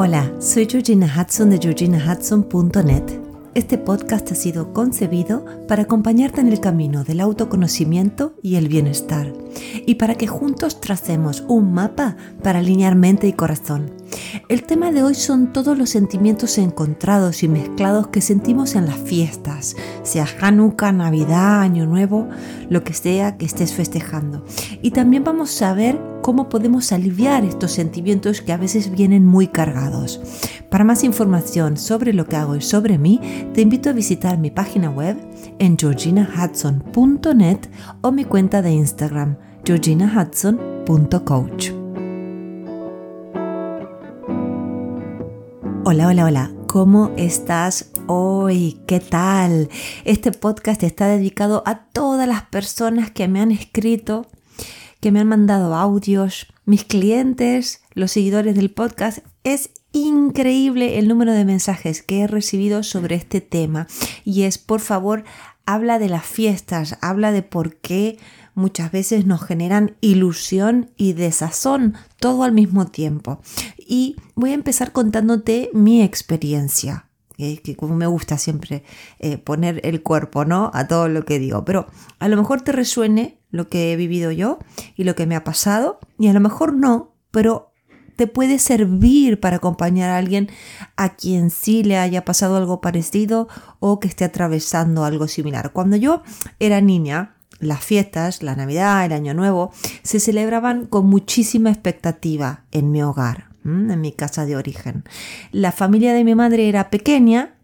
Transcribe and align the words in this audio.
Hola, 0.00 0.32
soy 0.38 0.68
Georgina 0.70 1.12
Hudson 1.12 1.50
de 1.50 1.58
georginahudson.net. 1.58 3.02
Este 3.54 3.78
podcast 3.78 4.30
ha 4.30 4.36
sido 4.36 4.72
concebido 4.72 5.44
para 5.66 5.82
acompañarte 5.82 6.40
en 6.40 6.46
el 6.46 6.60
camino 6.60 7.02
del 7.02 7.18
autoconocimiento 7.18 8.32
y 8.40 8.54
el 8.54 8.68
bienestar, 8.68 9.32
y 9.86 9.96
para 9.96 10.14
que 10.14 10.28
juntos 10.28 10.80
tracemos 10.80 11.42
un 11.48 11.72
mapa 11.72 12.16
para 12.44 12.60
alinear 12.60 12.94
mente 12.94 13.26
y 13.26 13.32
corazón. 13.32 13.90
El 14.48 14.62
tema 14.62 14.92
de 14.92 15.02
hoy 15.02 15.14
son 15.14 15.52
todos 15.52 15.76
los 15.76 15.90
sentimientos 15.90 16.58
encontrados 16.58 17.42
y 17.42 17.48
mezclados 17.48 18.08
que 18.08 18.20
sentimos 18.20 18.74
en 18.74 18.86
las 18.86 18.98
fiestas, 18.98 19.76
sea 20.02 20.26
Hanukkah, 20.40 20.92
Navidad, 20.92 21.60
Año 21.60 21.86
Nuevo, 21.86 22.28
lo 22.70 22.84
que 22.84 22.94
sea 22.94 23.36
que 23.36 23.46
estés 23.46 23.74
festejando. 23.74 24.44
Y 24.82 24.92
también 24.92 25.24
vamos 25.24 25.60
a 25.62 25.74
ver 25.74 26.00
cómo 26.22 26.48
podemos 26.48 26.92
aliviar 26.92 27.44
estos 27.44 27.72
sentimientos 27.72 28.40
que 28.40 28.52
a 28.52 28.56
veces 28.56 28.90
vienen 28.90 29.24
muy 29.24 29.48
cargados. 29.48 30.20
Para 30.70 30.84
más 30.84 31.04
información 31.04 31.76
sobre 31.76 32.12
lo 32.12 32.26
que 32.26 32.36
hago 32.36 32.56
y 32.56 32.60
sobre 32.60 32.98
mí, 32.98 33.20
te 33.54 33.62
invito 33.62 33.90
a 33.90 33.94
visitar 33.94 34.38
mi 34.38 34.50
página 34.50 34.90
web 34.90 35.16
en 35.58 35.78
georginahudson.net 35.78 37.58
o 38.02 38.12
mi 38.12 38.24
cuenta 38.24 38.62
de 38.62 38.72
Instagram 38.72 39.36
georginahudson.coach. 39.64 41.77
Hola, 45.90 46.08
hola, 46.08 46.26
hola. 46.26 46.52
¿Cómo 46.66 47.14
estás 47.16 47.92
hoy? 48.08 48.78
¿Qué 48.86 49.00
tal? 49.00 49.70
Este 50.04 50.32
podcast 50.32 50.82
está 50.82 51.06
dedicado 51.06 51.62
a 51.64 51.86
todas 51.86 52.28
las 52.28 52.42
personas 52.42 53.10
que 53.10 53.26
me 53.26 53.40
han 53.40 53.52
escrito, 53.52 54.26
que 55.00 55.10
me 55.12 55.20
han 55.20 55.28
mandado 55.28 55.74
audios, 55.74 56.46
mis 56.66 56.84
clientes, 56.84 57.80
los 57.94 58.12
seguidores 58.12 58.54
del 58.54 58.70
podcast. 58.70 59.20
Es 59.44 59.70
increíble 59.92 60.98
el 60.98 61.08
número 61.08 61.32
de 61.32 61.46
mensajes 61.46 62.02
que 62.02 62.20
he 62.20 62.26
recibido 62.26 62.82
sobre 62.82 63.14
este 63.14 63.40
tema 63.40 63.86
y 64.26 64.42
es, 64.42 64.58
por 64.58 64.80
favor, 64.80 65.24
habla 65.64 65.98
de 65.98 66.10
las 66.10 66.26
fiestas, 66.26 66.98
habla 67.00 67.32
de 67.32 67.42
por 67.42 67.76
qué 67.76 68.18
muchas 68.54 68.92
veces 68.92 69.24
nos 69.24 69.42
generan 69.42 69.96
ilusión 70.02 70.90
y 70.96 71.14
desazón 71.14 71.94
todo 72.18 72.42
al 72.42 72.52
mismo 72.52 72.88
tiempo. 72.88 73.40
Y 73.90 74.16
voy 74.34 74.50
a 74.50 74.54
empezar 74.54 74.92
contándote 74.92 75.70
mi 75.72 76.02
experiencia 76.02 77.08
que 77.38 77.76
como 77.76 77.94
me 77.94 78.06
gusta 78.06 78.36
siempre 78.36 78.82
eh, 79.20 79.38
poner 79.38 79.80
el 79.84 80.02
cuerpo, 80.02 80.44
¿no? 80.44 80.72
A 80.74 80.88
todo 80.88 81.08
lo 81.08 81.24
que 81.24 81.38
digo. 81.38 81.64
Pero 81.64 81.86
a 82.18 82.28
lo 82.28 82.36
mejor 82.36 82.62
te 82.62 82.72
resuene 82.72 83.38
lo 83.50 83.68
que 83.68 83.92
he 83.92 83.96
vivido 83.96 84.32
yo 84.32 84.58
y 84.96 85.04
lo 85.04 85.14
que 85.14 85.26
me 85.26 85.36
ha 85.36 85.44
pasado, 85.44 86.00
y 86.18 86.26
a 86.26 86.32
lo 86.32 86.40
mejor 86.40 86.74
no, 86.74 87.14
pero 87.30 87.72
te 88.16 88.26
puede 88.26 88.58
servir 88.58 89.38
para 89.38 89.56
acompañar 89.58 90.10
a 90.10 90.18
alguien 90.18 90.50
a 90.96 91.14
quien 91.14 91.50
sí 91.50 91.84
le 91.84 91.96
haya 91.96 92.24
pasado 92.24 92.56
algo 92.56 92.80
parecido 92.80 93.46
o 93.78 94.00
que 94.00 94.08
esté 94.08 94.24
atravesando 94.24 95.04
algo 95.04 95.28
similar. 95.28 95.72
Cuando 95.72 95.96
yo 95.96 96.24
era 96.58 96.80
niña, 96.80 97.36
las 97.60 97.84
fiestas, 97.84 98.42
la 98.42 98.56
Navidad, 98.56 99.04
el 99.04 99.12
Año 99.12 99.34
Nuevo, 99.34 99.70
se 100.02 100.18
celebraban 100.18 100.86
con 100.86 101.06
muchísima 101.06 101.70
expectativa 101.70 102.64
en 102.72 102.90
mi 102.90 103.02
hogar, 103.02 103.47
en 103.68 104.00
mi 104.00 104.12
casa 104.12 104.46
de 104.46 104.56
origen. 104.56 105.04
La 105.52 105.72
familia 105.72 106.12
de 106.12 106.24
mi 106.24 106.34
madre 106.34 106.68
era 106.68 106.90
pequeña 106.90 107.54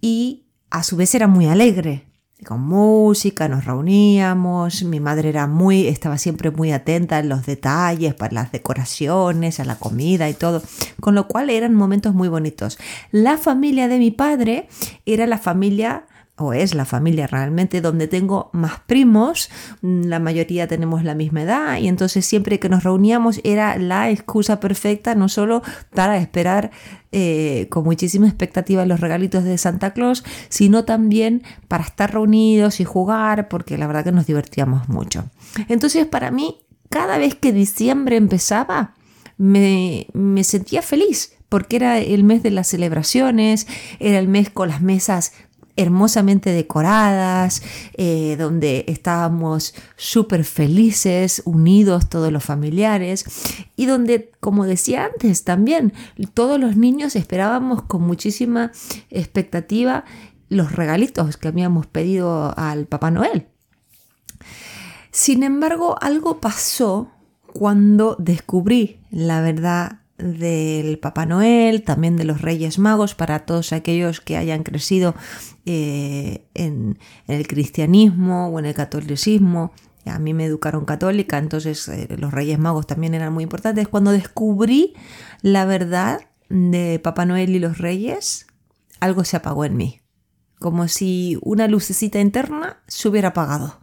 y 0.00 0.46
a 0.70 0.82
su 0.82 0.96
vez 0.96 1.14
era 1.14 1.26
muy 1.26 1.46
alegre. 1.46 2.08
Con 2.44 2.60
música, 2.60 3.46
nos 3.46 3.66
reuníamos, 3.66 4.82
mi 4.82 4.98
madre 4.98 5.28
era 5.28 5.46
muy, 5.46 5.86
estaba 5.86 6.18
siempre 6.18 6.50
muy 6.50 6.72
atenta 6.72 7.20
en 7.20 7.28
los 7.28 7.46
detalles, 7.46 8.14
para 8.14 8.34
las 8.34 8.50
decoraciones, 8.50 9.60
a 9.60 9.64
la 9.64 9.76
comida 9.76 10.28
y 10.28 10.34
todo, 10.34 10.60
con 10.98 11.14
lo 11.14 11.28
cual 11.28 11.50
eran 11.50 11.72
momentos 11.76 12.14
muy 12.14 12.28
bonitos. 12.28 12.80
La 13.12 13.38
familia 13.38 13.86
de 13.86 13.98
mi 13.98 14.10
padre 14.10 14.66
era 15.06 15.28
la 15.28 15.38
familia 15.38 16.06
o 16.42 16.52
es 16.52 16.74
la 16.74 16.84
familia 16.84 17.26
realmente 17.26 17.80
donde 17.80 18.08
tengo 18.08 18.50
más 18.52 18.80
primos, 18.80 19.50
mm, 19.80 20.04
la 20.04 20.18
mayoría 20.18 20.66
tenemos 20.66 21.04
la 21.04 21.14
misma 21.14 21.42
edad 21.42 21.78
y 21.78 21.88
entonces 21.88 22.26
siempre 22.26 22.58
que 22.58 22.68
nos 22.68 22.84
reuníamos 22.84 23.40
era 23.44 23.76
la 23.78 24.10
excusa 24.10 24.60
perfecta 24.60 25.14
no 25.14 25.28
solo 25.28 25.62
para 25.94 26.18
esperar 26.18 26.70
eh, 27.12 27.66
con 27.70 27.84
muchísima 27.84 28.26
expectativa 28.26 28.86
los 28.86 29.00
regalitos 29.00 29.44
de 29.44 29.58
Santa 29.58 29.92
Claus, 29.92 30.24
sino 30.48 30.84
también 30.84 31.42
para 31.68 31.84
estar 31.84 32.12
reunidos 32.12 32.80
y 32.80 32.84
jugar 32.84 33.48
porque 33.48 33.78
la 33.78 33.86
verdad 33.86 34.04
que 34.04 34.12
nos 34.12 34.26
divertíamos 34.26 34.88
mucho. 34.88 35.24
Entonces 35.68 36.06
para 36.06 36.30
mí 36.30 36.58
cada 36.88 37.18
vez 37.18 37.34
que 37.34 37.52
diciembre 37.52 38.16
empezaba 38.16 38.94
me, 39.36 40.06
me 40.12 40.44
sentía 40.44 40.82
feliz 40.82 41.32
porque 41.52 41.76
era 41.76 41.98
el 41.98 42.24
mes 42.24 42.42
de 42.42 42.50
las 42.50 42.68
celebraciones, 42.68 43.66
era 44.00 44.18
el 44.18 44.26
mes 44.26 44.48
con 44.48 44.70
las 44.70 44.80
mesas 44.80 45.34
hermosamente 45.76 46.50
decoradas, 46.50 47.62
eh, 47.94 48.36
donde 48.38 48.84
estábamos 48.88 49.74
súper 49.96 50.44
felices, 50.44 51.42
unidos 51.44 52.08
todos 52.08 52.30
los 52.30 52.44
familiares 52.44 53.24
y 53.76 53.86
donde, 53.86 54.30
como 54.40 54.66
decía 54.66 55.06
antes, 55.06 55.44
también 55.44 55.92
todos 56.34 56.60
los 56.60 56.76
niños 56.76 57.16
esperábamos 57.16 57.82
con 57.82 58.02
muchísima 58.02 58.72
expectativa 59.10 60.04
los 60.48 60.72
regalitos 60.72 61.36
que 61.36 61.48
habíamos 61.48 61.86
pedido 61.86 62.52
al 62.58 62.86
Papá 62.86 63.10
Noel. 63.10 63.48
Sin 65.10 65.42
embargo, 65.42 65.96
algo 66.00 66.40
pasó 66.40 67.10
cuando 67.52 68.16
descubrí 68.18 69.00
la 69.10 69.40
verdad 69.40 70.01
del 70.22 70.98
Papá 70.98 71.26
Noel, 71.26 71.82
también 71.82 72.16
de 72.16 72.24
los 72.24 72.40
Reyes 72.40 72.78
Magos, 72.78 73.14
para 73.14 73.40
todos 73.40 73.72
aquellos 73.72 74.20
que 74.20 74.36
hayan 74.36 74.62
crecido 74.62 75.14
eh, 75.66 76.46
en, 76.54 76.98
el 77.26 77.46
cristianismo 77.46 78.48
o 78.48 78.58
en 78.58 78.66
el 78.66 78.74
catolicismo. 78.74 79.72
A 80.06 80.18
mí 80.18 80.34
me 80.34 80.44
educaron 80.44 80.84
católica, 80.84 81.38
entonces 81.38 81.88
eh, 81.88 82.08
los 82.18 82.32
Reyes 82.32 82.58
Magos 82.58 82.86
también 82.86 83.14
eran 83.14 83.32
muy 83.32 83.44
importantes. 83.44 83.88
Cuando 83.88 84.12
descubrí 84.12 84.94
la 85.42 85.64
verdad 85.64 86.20
de 86.48 87.00
Papá 87.02 87.24
Noel 87.24 87.50
y 87.50 87.58
los 87.58 87.78
Reyes, 87.78 88.46
algo 89.00 89.24
se 89.24 89.36
apagó 89.36 89.64
en 89.64 89.76
mí, 89.76 90.00
como 90.60 90.86
si 90.88 91.38
una 91.42 91.66
lucecita 91.66 92.20
interna 92.20 92.82
se 92.86 93.08
hubiera 93.08 93.28
apagado. 93.28 93.80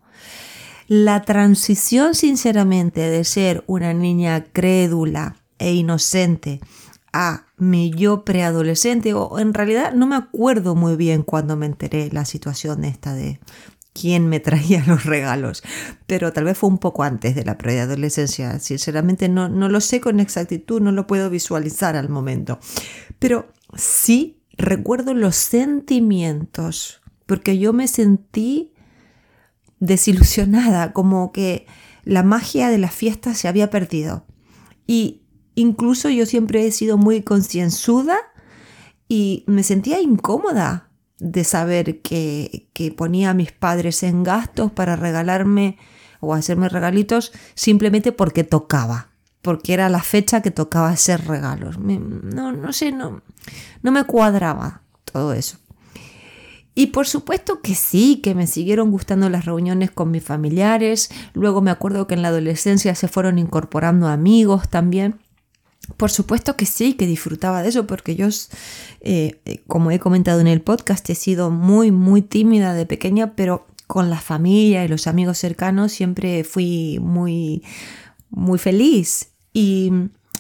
La 0.88 1.22
transición, 1.22 2.16
sinceramente, 2.16 3.02
de 3.02 3.24
ser 3.24 3.64
una 3.68 3.94
niña 3.94 4.46
crédula, 4.46 5.36
e 5.59 5.74
inocente 5.74 6.59
a 7.12 7.46
mi 7.58 7.92
yo 7.92 8.24
preadolescente, 8.24 9.14
o 9.14 9.40
en 9.40 9.53
realidad 9.53 9.94
no 9.94 10.08
me 10.08 10.16
acuerdo 10.16 10.75
muy 10.75 10.96
bien 10.96 11.24
cuando 11.24 11.56
me 11.56 11.66
enteré 11.66 12.09
la 12.12 12.25
situación 12.25 12.84
esta 12.84 13.14
de 13.14 13.40
quién 13.94 14.28
me 14.28 14.40
traía 14.40 14.84
los 14.86 15.06
regalos, 15.06 15.64
pero 16.08 16.31
tal 16.34 16.46
vez 16.46 16.58
fue 16.58 16.70
un 16.70 16.78
poco 16.78 17.03
antes 17.03 17.36
de 17.36 17.44
la 17.44 17.58
preadolescencia. 17.58 18.59
Sinceramente 18.59 19.30
no, 19.30 19.50
no 19.50 19.70
lo 19.70 19.81
sé 19.81 20.02
con 20.02 20.20
exactitud, 20.20 20.81
no 20.81 20.92
lo 20.92 21.08
puedo 21.08 21.30
visualizar 21.30 21.96
al 21.96 22.09
momento, 22.09 22.59
pero 23.18 23.52
sí 23.76 24.41
recuerdo 24.58 25.14
los 25.14 25.36
sentimientos, 25.36 27.02
porque 27.26 27.58
yo 27.58 27.74
me 27.74 27.88
sentí 27.88 28.74
desilusionada, 29.80 30.94
como 30.94 31.31
que 31.31 31.66
la 32.03 32.24
magia 32.24 32.70
de 32.70 32.78
la 32.78 32.90
fiesta 32.90 33.34
se 33.34 33.47
había 33.47 33.70
perdido. 33.70 34.26
Y 34.88 35.22
Incluso 35.59 36.08
yo 36.08 36.25
siempre 36.25 36.66
he 36.66 36.72
sido 36.72 36.97
muy 36.97 37.22
concienzuda 37.22 38.18
y 39.09 39.44
me 39.46 39.64
sentía 39.64 40.00
incómoda 40.00 40.88
de 41.18 41.44
saber 41.44 42.02
que, 42.02 42.70
ponía 42.96 43.31
a 43.31 43.34
mis 43.34 43.52
padres 43.52 44.03
en 44.03 44.24
gastos 44.24 44.72
para 44.72 44.96
regalarme 44.96 45.78
o 46.22 46.34
hacerme 46.34 46.70
regalitos 46.70 47.34
simplemente 47.56 48.14
porque 48.14 48.46
tocaba, 48.46 49.09
porque 49.42 49.73
era 49.73 49.90
la 49.90 50.02
fecha 50.02 50.41
que 50.41 50.50
tocaba 50.50 50.91
hacer 50.91 51.28
regalos. 51.28 51.78
no, 51.78 52.53
no 52.53 52.72
sé, 52.72 52.94
no, 52.94 53.22
no 53.84 53.91
me 53.91 54.06
cuadraba 54.06 54.84
todo 55.11 55.34
eso. 55.34 55.58
Y 56.73 56.88
por 56.88 57.06
supuesto 57.06 57.61
que 57.61 57.76
sí, 57.76 58.22
que 58.23 58.34
me 58.34 58.47
siguieron 58.47 58.91
gustando 58.91 59.29
las 59.29 59.44
reuniones 59.44 59.91
con 59.91 60.09
mis 60.09 60.23
familiares. 60.23 61.11
Luego 61.34 61.59
me 61.61 61.72
acuerdo 61.72 62.08
que 62.08 62.14
en 62.14 62.22
la 62.22 62.29
adolescencia 62.29 62.96
se 62.96 63.09
fueron 63.09 63.38
incorporando 63.38 64.08
amigos 64.08 64.70
también. 64.70 65.20
Por 65.97 66.12
supuesto 66.12 66.56
que 66.56 66.66
sí, 66.66 66.94
que 66.94 67.08
disfrutaba 67.08 67.62
de 67.62 67.70
eso, 67.70 67.88
porque 67.88 68.16
yo, 68.16 68.28
eh, 69.02 69.41
eh, 69.46 69.62
como 69.68 69.91
he 69.91 70.00
comentado 70.00 70.40
en 70.40 70.47
el 70.47 70.62
podcast, 70.62 71.09
he 71.09 71.16
sido 71.16 71.50
muy, 71.50 71.91
muy 71.91 72.22
tímida 72.22 72.74
de 72.74 72.86
pequeña, 72.86 73.36
pero 73.36 73.68
con 73.88 74.09
la 74.09 74.20
familia 74.20 74.86
y 74.86 74.88
los 74.88 75.08
amigos 75.08 75.40
cercanos 75.40 75.91
siempre 75.91 76.44
fui 76.44 77.00
muy, 77.02 77.64
muy 78.30 78.59
feliz 78.59 79.32
y, 79.52 79.91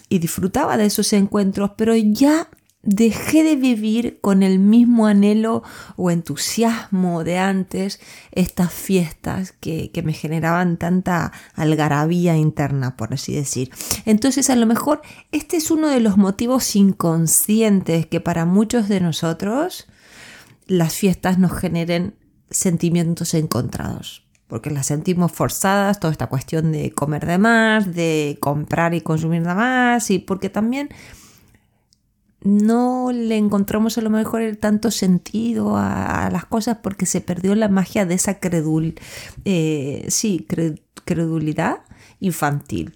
y 0.07 0.19
disfrutaba 0.19 0.77
de 0.77 0.85
esos 0.85 1.11
encuentros, 1.13 1.71
pero 1.75 1.95
ya 1.95 2.47
dejé 2.81 3.43
de 3.43 3.55
vivir 3.55 4.19
con 4.21 4.41
el 4.41 4.57
mismo 4.57 5.07
anhelo 5.07 5.63
o 5.97 6.11
entusiasmo 6.11 7.23
de 7.23 7.37
antes 7.37 7.99
estas 8.31 8.71
fiestas 8.71 9.51
que, 9.51 9.91
me 10.03 10.13
generaban 10.13 10.77
tanta 10.77 11.33
algarabía 11.55 12.37
interna, 12.37 12.95
por 12.95 13.13
así 13.13 13.35
decir. 13.35 13.69
Entonces 14.05 14.49
a 14.49 14.55
lo 14.55 14.65
mejor 14.65 15.01
este 15.31 15.57
es 15.57 15.71
uno 15.71 15.89
de 15.89 15.99
los 15.99 16.17
motivos 16.17 16.75
inconscientes 16.75 18.05
que 18.05 18.21
para 18.21 18.45
muchos 18.45 18.87
de 18.87 19.01
nosotros 19.01 19.87
las 20.67 20.93
fiestas 20.93 21.37
nos 21.37 21.51
generen 21.51 22.15
sentimientos 22.49 23.33
encontrados 23.33 24.25
porque 24.47 24.71
las 24.71 24.87
sentimos 24.87 25.31
forzadas, 25.31 25.99
toda 25.99 26.11
esta 26.11 26.25
cuestión 26.25 26.71
de 26.71 26.91
comer 26.91 27.27
de 27.27 27.37
más, 27.37 27.93
de 27.93 28.39
comprar 28.41 28.95
y 28.95 29.01
consumir 29.01 29.43
de 29.43 29.53
más, 29.53 30.09
y 30.09 30.17
porque 30.17 30.49
también 30.49 30.89
no 32.41 33.11
le 33.11 33.37
encontramos 33.37 33.97
a 33.97 34.01
lo 34.01 34.09
mejor 34.09 34.41
el 34.41 34.57
tanto 34.57 34.91
sentido 34.91 35.75
a, 35.75 36.29
las 36.31 36.45
cosas 36.45 36.77
porque 36.81 37.05
se 37.05 37.21
perdió 37.21 37.55
la 37.55 37.67
magia 37.67 38.05
de 38.05 38.15
esa 38.15 38.39
credul, 38.39 38.95
eh, 39.45 40.05
sí, 40.09 40.47
credulidad 41.05 41.79
infantil. 42.19 42.95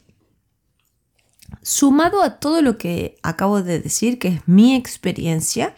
Sumado 1.62 2.24
a 2.24 2.40
todo 2.40 2.62
lo 2.62 2.78
que 2.78 3.18
acabo 3.22 3.62
de 3.62 3.80
decir, 3.80 4.18
que 4.18 4.28
es 4.30 4.42
mi 4.48 4.76
experiencia, 4.76 5.76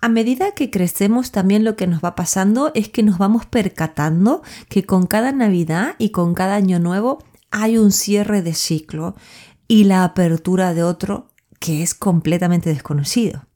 a 0.00 0.08
medida 0.08 0.52
que 0.52 0.70
crecemos 0.70 1.30
también 1.30 1.64
lo 1.64 1.76
que 1.76 1.86
nos 1.86 2.00
va 2.00 2.14
pasando 2.14 2.70
es 2.74 2.88
que 2.88 3.02
nos 3.02 3.18
vamos 3.18 3.44
percatando 3.44 4.42
que 4.68 4.84
con 4.84 5.06
cada 5.06 5.32
Navidad 5.32 5.94
y 5.98 6.10
con 6.10 6.34
cada 6.34 6.54
año 6.54 6.78
nuevo 6.78 7.22
hay 7.50 7.76
un 7.76 7.92
cierre 7.92 8.40
de 8.40 8.54
ciclo 8.54 9.14
y 9.68 9.84
la 9.84 10.04
apertura 10.04 10.74
de 10.74 10.84
otro 10.84 11.29
que 11.60 11.82
es 11.84 11.94
completamente 11.94 12.70
desconocido. 12.70 13.46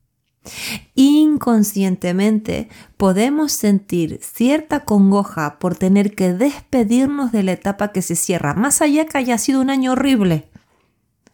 Inconscientemente 0.95 2.69
podemos 2.97 3.51
sentir 3.53 4.21
cierta 4.23 4.81
congoja 4.81 5.59
por 5.59 5.75
tener 5.75 6.15
que 6.15 6.33
despedirnos 6.35 7.33
de 7.33 7.43
la 7.43 7.53
etapa 7.53 7.93
que 7.93 8.03
se 8.03 8.15
cierra, 8.15 8.55
más 8.55 8.83
allá 8.83 9.06
que 9.06 9.19
haya 9.19 9.39
sido 9.39 9.61
un 9.61 9.71
año 9.71 9.93
horrible, 9.93 10.49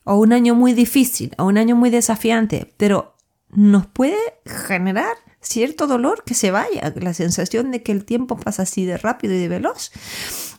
o 0.04 0.14
un 0.14 0.32
año 0.32 0.54
muy 0.54 0.72
difícil, 0.72 1.34
o 1.38 1.44
un 1.44 1.58
año 1.58 1.76
muy 1.76 1.90
desafiante, 1.90 2.72
pero 2.76 3.16
nos 3.50 3.86
puede 3.86 4.16
generar 4.46 5.16
cierto 5.40 5.86
dolor 5.86 6.22
que 6.24 6.34
se 6.34 6.50
vaya, 6.50 6.92
la 6.96 7.14
sensación 7.14 7.70
de 7.70 7.82
que 7.82 7.92
el 7.92 8.04
tiempo 8.04 8.36
pasa 8.36 8.62
así 8.62 8.84
de 8.84 8.96
rápido 8.96 9.34
y 9.34 9.38
de 9.38 9.48
veloz. 9.48 9.90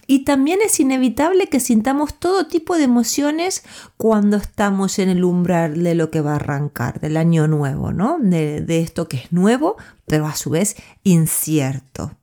Y 0.07 0.25
también 0.25 0.59
es 0.61 0.79
inevitable 0.79 1.47
que 1.47 1.59
sintamos 1.59 2.15
todo 2.15 2.47
tipo 2.47 2.75
de 2.75 2.83
emociones 2.83 3.63
cuando 3.97 4.37
estamos 4.37 4.99
en 4.99 5.09
el 5.09 5.23
umbral 5.23 5.83
de 5.83 5.95
lo 5.95 6.11
que 6.11 6.21
va 6.21 6.33
a 6.33 6.35
arrancar, 6.35 6.99
del 6.99 7.15
año 7.15 7.47
nuevo, 7.47 7.93
¿no? 7.93 8.17
De, 8.19 8.81
esto 8.81 9.07
que 9.07 9.17
es 9.17 9.31
nuevo, 9.31 9.77
pero 10.07 10.27
a 10.27 10.35
su 10.35 10.49
vez 10.49 10.75
incierto. 11.03 12.17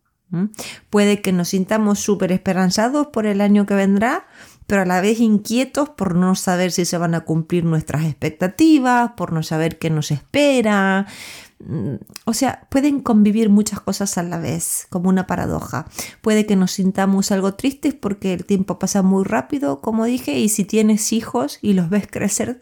Puede 0.91 1.23
que 1.23 1.33
nos 1.33 1.49
sintamos 1.49 2.01
súper 2.01 2.33
esperanzados 2.33 3.07
por 3.07 3.25
el 3.25 3.41
año 3.41 3.65
que 3.65 3.73
vendrá, 3.73 4.27
pero 4.67 4.83
a 4.83 4.85
la 4.85 5.01
vez 5.01 5.21
inquietos 5.21 5.89
por 5.89 6.15
no 6.15 6.35
saber 6.35 6.73
si 6.73 6.85
se 6.85 6.99
van 6.99 7.15
a 7.15 7.21
cumplir 7.21 7.65
nuestras 7.65 8.05
expectativas, 8.05 9.13
por 9.17 9.33
no 9.33 9.43
saber 9.43 9.79
qué 9.79 9.89
nos 9.89 10.11
espera, 10.11 11.07
o 12.25 12.33
sea, 12.33 12.67
pueden 12.71 13.01
convivir 13.01 13.51
muchas 13.51 13.81
cosas 13.81 14.17
a 14.17 14.23
la 14.23 14.39
vez, 14.39 14.87
como 14.91 15.09
una 15.09 15.27
paradoja. 15.27 15.87
Puede 16.21 16.47
que 16.47 16.57
nos 16.57 16.73
sintamos 16.73 17.33
algo 17.33 17.55
tristes 17.55 17.95
porque 17.95 18.33
el 18.33 18.45
tiempo 18.45 18.79
pasa 18.79 19.03
muy 19.03 19.25
rápido, 19.25 19.81
como 19.81 20.05
dije, 20.05 20.39
y 20.39 20.49
si 20.49 20.65
tienes 20.65 21.13
hijos 21.13 21.59
y 21.61 21.73
los 21.73 21.91
ves 21.91 22.07
crecer, 22.09 22.61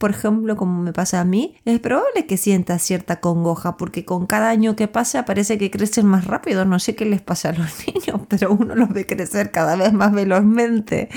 por 0.00 0.12
ejemplo, 0.12 0.56
como 0.56 0.80
me 0.80 0.94
pasa 0.94 1.20
a 1.20 1.26
mí, 1.26 1.56
es 1.66 1.78
probable 1.78 2.24
que 2.26 2.38
sientas 2.38 2.80
cierta 2.80 3.20
congoja 3.20 3.76
porque 3.76 4.06
con 4.06 4.26
cada 4.26 4.48
año 4.48 4.74
que 4.74 4.88
pasa 4.88 5.26
parece 5.26 5.58
que 5.58 5.70
crecen 5.70 6.06
más 6.06 6.24
rápido. 6.26 6.64
No 6.64 6.78
sé 6.78 6.94
qué 6.94 7.04
les 7.04 7.20
pasa 7.20 7.50
a 7.50 7.52
los 7.52 7.68
niños, 7.86 8.22
pero 8.26 8.50
uno 8.50 8.74
los 8.74 8.88
ve 8.88 9.06
crecer 9.06 9.50
cada 9.50 9.76
vez 9.76 9.92
más 9.92 10.12
velozmente. 10.12 11.10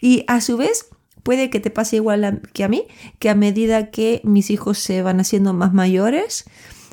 Y 0.00 0.24
a 0.26 0.40
su 0.40 0.56
vez, 0.56 0.88
puede 1.24 1.50
que 1.50 1.58
te 1.58 1.70
pase 1.70 1.96
igual 1.96 2.42
que 2.52 2.62
a 2.62 2.68
mí, 2.68 2.86
que 3.18 3.30
a 3.30 3.34
medida 3.34 3.90
que 3.90 4.20
mis 4.22 4.50
hijos 4.50 4.78
se 4.78 5.02
van 5.02 5.18
haciendo 5.18 5.52
más 5.52 5.72
mayores, 5.74 6.44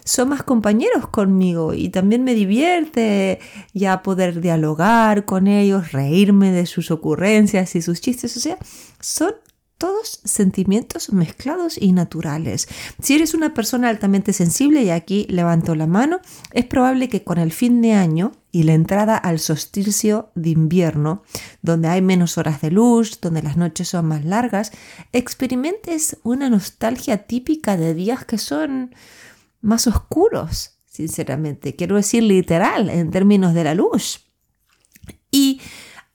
son 0.04 0.30
más 0.30 0.42
compañeros 0.42 1.07
conmigo 1.10 1.75
y 1.75 1.89
también 1.89 2.24
me 2.24 2.33
divierte 2.33 3.39
ya 3.74 4.01
poder 4.01 4.42
dialogar 4.42 5.25
con 5.25 5.45
ellos, 5.45 5.92
reírme 5.92 6.51
de 6.51 6.66
sus 6.66 6.89
ocurrencias 6.89 7.75
y 7.75 7.83
sus 7.83 8.01
chistes, 8.01 8.36
o 8.36 8.39
sea, 8.39 8.57
son 9.00 9.33
todos 9.78 10.22
sentimientos 10.24 11.12
mezclados 11.12 11.75
y 11.80 11.92
naturales. 11.92 12.68
Si 13.01 13.16
eres 13.16 13.33
una 13.33 13.56
persona 13.56 13.89
altamente 13.89 14.31
sensible, 14.31 14.83
y 14.83 14.92
aquí 14.92 15.25
levanto 15.28 15.74
la 15.74 15.88
mano, 15.88 16.19
es 16.51 16.66
probable 16.66 17.10
que 17.10 17.24
con 17.24 17.39
el 17.39 17.51
fin 17.51 17.81
de 17.81 17.94
año 17.94 18.31
y 18.51 18.63
la 18.63 18.74
entrada 18.74 19.18
al 19.18 19.39
solsticio 19.39 20.31
de 20.36 20.50
invierno, 20.50 21.24
donde 21.62 21.88
hay 21.88 22.01
menos 22.01 22.38
horas 22.38 22.62
de 22.62 22.71
luz, 22.71 23.19
donde 23.21 23.42
las 23.42 23.57
noches 23.57 23.89
son 23.89 24.07
más 24.07 24.25
largas, 24.25 24.71
experimentes 25.13 26.18
una 26.24 26.50
nostalgia 26.50 27.25
típica 27.25 27.77
de 27.77 27.94
días 27.94 28.25
que 28.25 28.38
son 28.38 28.94
más 29.62 29.88
oscuros, 29.88 30.80
sinceramente. 30.86 31.75
Quiero 31.75 31.95
decir 31.95 32.24
literal 32.24 32.89
en 32.89 33.12
términos 33.12 33.53
de 33.53 33.63
la 33.63 33.75
luz. 33.75 34.25
Y 35.31 35.62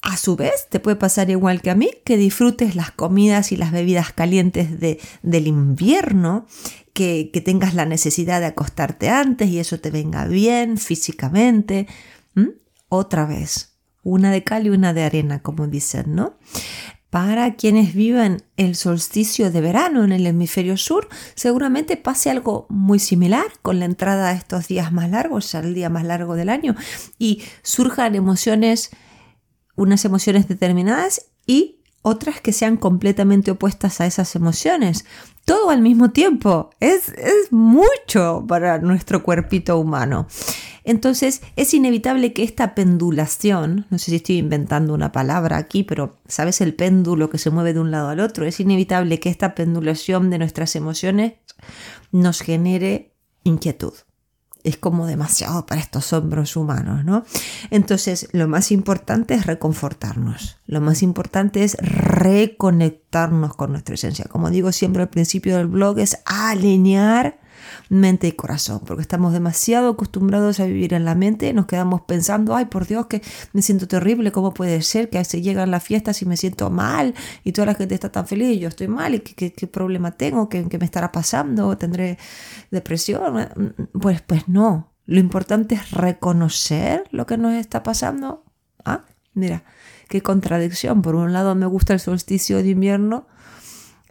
a 0.03 0.17
su 0.17 0.37
vez, 0.37 0.69
te 0.69 0.79
puede 0.79 0.97
pasar 0.97 1.31
igual 1.31 1.63
que 1.63 1.71
a 1.71 1.75
mí, 1.75 1.91
que 2.05 2.17
disfrutes 2.17 2.77
las 2.77 2.93
comidas 2.93 3.51
y 3.51 3.57
las 3.57 3.73
bebidas 3.73 4.13
calientes 4.13 4.79
de, 4.79 5.01
del 5.23 5.49
invierno, 5.49 6.47
que, 6.93 7.31
tengas 7.45 7.75
la 7.75 7.87
necesidad 7.87 8.41
de 8.41 8.47
acostarte 8.47 9.09
antes 9.09 9.51
y 9.51 9.59
eso 9.59 9.81
te 9.81 9.91
venga 9.91 10.27
bien 10.27 10.79
físicamente. 10.79 11.87
Otra 12.89 13.27
vez, 13.27 13.77
una 14.03 14.31
de 14.31 14.45
cal 14.45 14.67
y 14.67 14.71
una 14.71 14.93
de 14.93 15.03
arena, 15.03 15.43
como 15.43 15.67
dicen, 15.67 16.15
¿no? 16.15 16.37
Para 17.11 17.55
quienes 17.55 17.95
viven 17.95 18.45
el 18.57 18.77
solsticio 18.77 19.51
de 19.51 19.61
verano 19.61 20.05
en 20.05 20.13
el 20.13 20.27
hemisferio 20.27 20.77
sur, 20.77 21.09
seguramente 21.35 21.97
pase 21.97 22.31
algo 22.31 22.67
muy 22.69 22.99
similar 22.99 23.47
con 23.63 23.81
la 23.81 23.87
entrada 23.87 24.29
a 24.29 24.33
estos 24.35 24.69
días 24.69 24.93
más 24.93 25.11
largos, 25.11 25.51
ya 25.51 25.61
el 25.61 25.75
día 25.75 25.89
más 25.89 26.05
largo 26.05 26.37
del 26.37 26.49
año, 26.49 26.77
y 27.19 27.43
surjan 27.63 28.15
emociones 28.15 28.91
unas 29.77 30.05
emociones 30.05 30.49
determinadas 30.49 31.27
y 31.47 31.81
otras 32.03 32.41
que 32.41 32.53
sean 32.53 32.77
completamente 32.77 33.51
opuestas 33.51 34.01
a 34.01 34.07
esas 34.07 34.35
emociones. 34.37 35.05
Todo 35.45 35.71
al 35.71 35.83
mismo 35.83 36.11
tiempo. 36.11 36.71
Es, 36.81 37.09
es 37.11 37.53
mucho 37.53 38.45
para 38.49 38.79
nuestro 38.79 39.23
cuerpito 39.23 39.79
humano. 39.79 40.27
Entonces 40.87 41.43
es 41.57 41.75
inevitable 41.75 42.33
que 42.33 42.45
esta 42.45 42.75
pendulación, 42.75 43.87
no 43.91 43.99
sé 43.99 44.13
si 44.13 44.17
estoy 44.17 44.39
inventando 44.39 44.95
una 44.95 45.13
palabra 45.13 45.59
aquí, 45.59 45.83
pero 45.83 46.17
sabes 46.27 46.61
el 46.61 46.75
péndulo 46.75 47.29
que 47.29 47.39
se 47.39 47.51
mueve 47.51 47.75
de 47.75 47.81
un 47.81 47.91
lado 47.91 48.09
al 48.09 48.21
otro, 48.21 48.47
es 48.47 48.61
inevitable 48.61 49.21
que 49.21 49.29
esta 49.29 49.55
pendulación 49.55 50.31
de 50.31 50.39
nuestras 50.39 50.77
emociones 50.77 51.35
nos 52.13 52.41
genere 52.41 53.13
inquietud 53.43 53.93
es 54.67 54.77
como 54.77 55.07
demasiado 55.07 55.65
para 55.65 55.81
estos 55.81 56.13
hombros 56.13 56.57
humanos, 56.57 57.05
¿no? 57.05 57.25
Entonces, 57.71 58.29
lo 58.33 58.49
más 58.49 58.73
importante 58.73 59.35
es 59.35 59.47
reconfortarnos, 59.47 60.59
lo 60.67 60.81
más 60.81 61.05
importante 61.05 61.63
es 61.63 61.77
reconectarnos 61.81 63.55
con 63.55 63.71
nuestra 63.71 63.95
esencia. 63.95 64.25
Como 64.25 64.51
digo 64.51 64.73
siempre 64.73 65.03
al 65.03 65.09
principio 65.09 65.57
del 65.57 65.69
blog, 65.69 66.01
es 66.01 66.19
alinear 66.25 67.39
mente 67.89 68.29
y 68.29 68.33
corazón, 68.33 68.81
porque 68.87 69.03
estamos 69.03 69.33
demasiado 69.33 69.91
acostumbrados 69.91 70.61
a 70.61 70.67
vivir 70.67 70.95
en 70.95 71.05
la 71.05 71.15
mente, 71.15 71.53
nos 71.53 71.67
quedamos 71.67 72.03
pensando, 72.03 72.55
ay 72.55 72.67
por 72.67 72.87
Dios, 72.87 73.07
que 73.07 73.23
me 73.53 73.63
siento 73.63 73.89
terrible, 73.89 74.33
¿cómo 74.33 74.55
puede 74.55 74.83
ser 74.83 75.11
que 75.11 75.25
se 75.25 75.43
llegan 75.43 75.71
las 75.71 75.83
fiestas 75.83 76.23
y 76.23 76.27
me 76.27 76.37
siento 76.37 76.71
mal 76.71 77.15
y 77.45 77.53
toda 77.53 77.67
la 77.67 77.75
gente 77.75 77.95
está 77.95 78.11
tan 78.11 78.27
feliz 78.27 78.57
y 78.57 78.59
yo 78.59 78.69
estoy 78.69 78.89
mal 78.89 79.15
y 79.15 79.21
qué, 79.21 79.67
problema 79.67 80.13
tengo, 80.13 80.49
¿Qué, 80.49 80.65
me 80.79 80.85
estará 80.85 81.13
pasando, 81.13 81.77
tendré 81.77 82.19
depresión? 82.71 83.49
Pues, 83.93 84.23
pues 84.23 84.49
no, 84.49 84.93
lo 85.07 85.21
importante 85.21 85.77
es 85.77 85.91
reconocer 85.93 87.05
lo 87.11 87.27
que 87.27 87.39
nos 87.39 87.55
está 87.55 87.83
pasando. 87.83 88.45
Ah, 88.85 89.05
mira, 89.35 89.65
qué 90.09 90.21
contradicción. 90.21 91.03
Por 91.03 91.15
un 91.15 91.33
lado 91.33 91.55
me 91.55 91.67
gusta 91.67 91.93
el 91.93 92.01
solsticio 92.01 92.59
de 92.59 92.71
invierno 92.71 93.27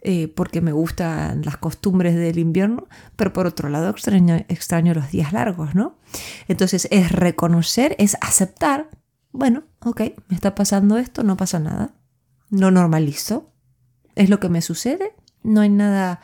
eh, 0.08 0.28
porque 0.28 0.60
me 0.60 0.70
gustan 0.70 1.42
las 1.44 1.56
costumbres 1.56 2.14
del 2.14 2.38
invierno, 2.38 2.86
pero 3.16 3.32
por 3.32 3.48
otro 3.48 3.68
lado 3.68 3.90
extraño, 3.90 4.36
extraño 4.46 4.94
los 4.94 5.10
días 5.10 5.32
largos, 5.32 5.74
¿no? 5.74 5.98
Entonces 6.46 6.86
es 6.92 7.10
reconocer, 7.10 7.96
es 7.98 8.16
aceptar, 8.20 8.88
bueno, 9.32 9.64
ok, 9.80 10.02
me 10.28 10.36
está 10.36 10.54
pasando 10.54 10.96
esto, 10.96 11.24
no 11.24 11.36
pasa 11.36 11.58
nada, 11.58 11.90
no 12.50 12.70
normalizo, 12.70 13.52
es 14.14 14.30
lo 14.30 14.38
que 14.38 14.48
me 14.48 14.62
sucede, 14.62 15.12
no 15.42 15.60
hay 15.60 15.70
nada 15.70 16.20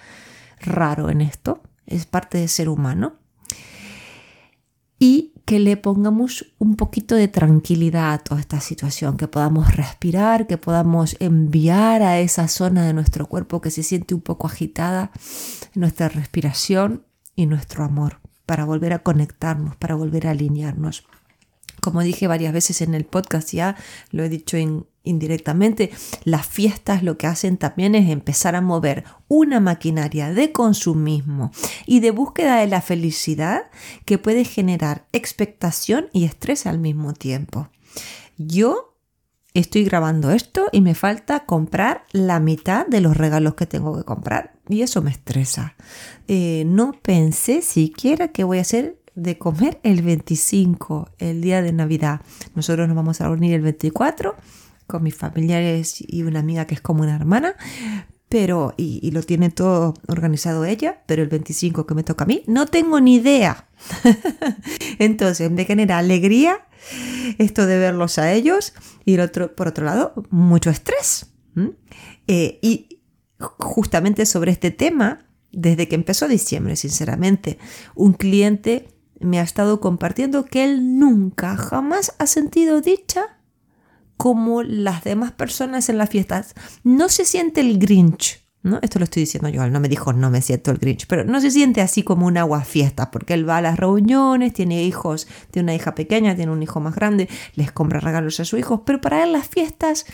raro 0.61 1.11
en 1.11 1.21
esto, 1.21 1.61
es 1.85 2.07
parte 2.07 2.39
de 2.39 2.47
ser 2.47 2.69
humano. 2.69 3.19
Y 5.05 5.33
que 5.47 5.59
le 5.59 5.77
pongamos 5.77 6.55
un 6.59 6.77
poquito 6.77 7.17
de 7.17 7.27
tranquilidad 7.27 8.13
a 8.13 8.19
toda 8.19 8.41
esta 8.41 8.61
situación, 8.61 9.17
que 9.17 9.27
podamos 9.27 9.75
respirar, 9.75 10.47
que 10.47 10.59
podamos 10.59 11.17
enviar 11.19 12.03
a 12.03 12.21
esa 12.21 12.47
zona 12.47 12.87
de 12.87 12.93
nuestro 12.93 13.27
cuerpo 13.27 13.61
que 13.61 13.73
se 13.73 13.83
siente 13.83 14.15
un 14.15 14.21
poco 14.21 14.47
agitada, 14.47 15.11
nuestra 15.75 16.09
respiración, 16.09 17.05
y 17.35 17.47
nuestro 17.47 17.85
amor, 17.85 18.21
para 18.47 18.65
volver 18.65 18.93
a 18.93 19.03
conectarnos, 19.03 19.77
para 19.77 19.95
volver 19.95 20.27
a 20.27 20.31
alinearnos. 20.31 21.05
Como 21.81 22.03
dije 22.03 22.27
varias 22.27 22.53
veces 22.53 22.81
en 22.81 22.95
el 22.95 23.05
podcast, 23.05 23.53
ya 23.53 23.77
lo 24.11 24.23
he 24.23 24.29
dicho 24.29 24.57
indirectamente, 25.05 25.91
las 26.25 26.47
fiestas 26.47 27.03
lo 27.03 27.19
que 27.19 27.27
hacen 27.27 27.57
también 27.57 27.95
es 27.95 28.11
empezar 28.11 28.55
a 28.55 28.61
mover 28.61 29.05
una 29.29 29.61
maquinaria 29.61 30.33
de 30.33 30.53
consumismo 30.53 31.51
y 31.87 32.01
de 32.01 32.11
búsqueda 32.11 32.59
de 32.59 32.67
la 32.67 32.83
felicidad 32.83 33.71
que 34.05 34.19
puede 34.19 34.45
generar 34.45 35.07
expectación 35.13 36.09
y 36.13 36.25
estrés 36.25 36.67
al 36.67 36.79
mismo 36.79 37.15
tiempo. 37.15 37.69
Yo 38.37 38.97
estoy 39.55 39.85
grabando 39.85 40.31
esto 40.31 40.69
y 40.73 40.81
me 40.81 40.95
falta 40.95 41.45
comprar 41.45 42.05
la 42.13 42.41
mitad 42.41 42.87
de 42.87 43.01
los 43.01 43.17
regalos 43.17 43.55
que 43.55 43.67
tengo 43.67 43.97
que 43.97 44.05
comprar 44.05 44.55
y 44.69 44.83
eso 44.83 45.03
me 45.03 45.11
estresa. 45.11 45.77
Eh, 46.29 46.65
no 46.67 46.93
pensé 47.03 47.63
siquiera 47.63 48.29
que 48.29 48.45
voy 48.45 48.59
a 48.59 48.63
hacer 48.63 48.99
de 49.15 49.37
comer 49.37 49.79
el 49.83 50.03
25, 50.03 51.11
el 51.19 51.43
día 51.43 51.61
de 51.61 51.73
Navidad. 51.73 52.23
Nosotros 52.55 52.89
nos 52.89 52.97
vamos 52.97 53.21
a 53.21 53.29
reunir 53.29 53.55
el 53.55 53.61
24 53.61 54.35
con 54.93 55.03
mis 55.03 55.15
familiares 55.17 56.05
y 56.07 56.23
una 56.23 56.41
amiga 56.41 56.67
que 56.67 56.75
es 56.75 56.83
como 56.83 57.03
una 57.03 57.17
hermana, 57.17 57.57
pero 58.29 58.75
y, 58.77 59.11
lo 59.11 59.23
tiene 59.23 59.49
todo 59.49 59.95
organizado 60.07 60.67
ella, 60.67 61.03
pero 61.07 61.23
el 61.23 61.31
25 61.31 61.87
que 61.87 61.95
me 61.95 62.03
toca 62.03 62.25
a 62.25 62.27
mí, 62.27 62.43
no 62.47 62.67
tengo 62.67 63.01
ni 63.01 63.15
idea. 63.15 63.69
Entonces, 64.99 65.51
me 65.51 65.65
genera 65.65 65.97
alegría 65.97 66.67
esto 67.39 67.65
de 67.67 67.79
verlos 67.79 68.19
a 68.19 68.33
ellos 68.33 68.75
y 69.07 69.15
el 69.15 69.21
otro, 69.21 69.57
por 69.57 69.69
otro 69.69 69.87
lado, 69.87 70.13
mucho 70.29 70.69
estrés. 70.69 71.33
Eh, 72.27 72.59
y 72.61 73.01
justamente 73.39 74.27
sobre 74.27 74.53
este 74.53 74.71
tema, 74.71 75.27
desde 75.51 75.89
que 75.89 75.95
empezó 75.95 76.29
diciembre, 76.29 76.77
sinceramente, 76.77 77.59
un 77.95 78.13
cliente 78.13 78.89
me 79.21 79.39
ha 79.39 79.43
estado 79.43 79.81
compartiendo 79.81 80.45
que 80.45 80.65
él 80.65 80.99
nunca, 80.99 81.57
jamás 81.57 82.15
ha 82.19 82.27
sentido 82.27 82.83
dicha 82.83 83.32
como 84.23 84.63
las 84.63 85.03
demás 85.03 85.33
personas 85.33 85.89
en 85.89 85.99
las 85.99 86.09
fiestas. 86.09 86.55
No 86.85 87.09
se 87.09 87.25
siente 87.25 87.61
el 87.61 87.81
Grinch. 87.81 88.41
¿no? 88.63 88.79
Esto 88.81 89.01
lo 89.01 89.05
estoy 89.05 89.23
diciendo 89.23 89.49
yo, 89.49 89.65
él 89.65 89.73
no 89.73 89.81
me 89.81 89.89
dijo 89.89 90.13
no 90.13 90.31
me 90.31 90.41
siento 90.41 90.71
el 90.71 90.79
Grinch, 90.79 91.09
pero 91.09 91.25
no 91.25 91.41
se 91.41 91.51
siente 91.51 91.81
así 91.81 92.05
como 92.05 92.29
un 92.29 92.37
agua 92.37 92.63
fiesta, 92.63 93.11
porque 93.11 93.35
él 93.35 93.49
va 93.49 93.57
a 93.57 93.63
las 93.63 93.77
reuniones, 93.77 94.53
tiene 94.53 94.85
hijos, 94.85 95.27
tiene 95.51 95.65
una 95.65 95.75
hija 95.75 95.97
pequeña, 95.97 96.37
tiene 96.37 96.53
un 96.53 96.63
hijo 96.63 96.79
más 96.79 96.95
grande, 96.95 97.29
les 97.57 97.73
compra 97.73 97.99
regalos 97.99 98.39
a 98.39 98.45
sus 98.45 98.61
hijos, 98.61 98.83
pero 98.87 99.01
para 99.01 99.25
él 99.25 99.33
las 99.33 99.49
fiestas 99.49 100.07